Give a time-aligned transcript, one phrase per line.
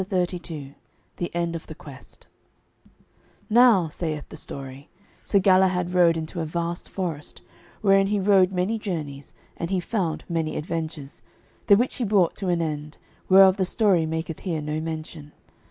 [0.01, 0.73] CHAPTER XXXII
[1.17, 2.25] THE END OF THE QUEST
[3.51, 4.89] Now, saith the story,
[5.23, 7.43] Sir Galahad rode into a vast forest,
[7.81, 11.21] wherein he rode many journeys, and he found many adventures,
[11.67, 12.97] the which he brought to an end,
[13.29, 15.33] whereof the story maketh here no mention.